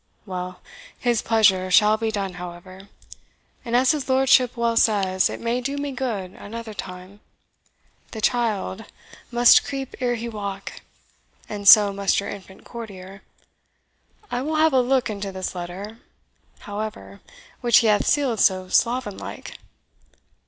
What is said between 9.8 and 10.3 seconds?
ere he